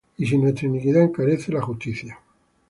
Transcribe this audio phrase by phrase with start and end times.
[0.17, 2.19] Y si nuestra iniquidad encarece la justicia de Dios,